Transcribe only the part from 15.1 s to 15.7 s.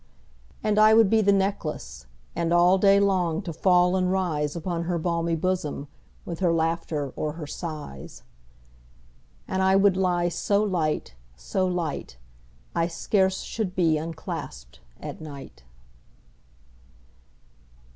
night.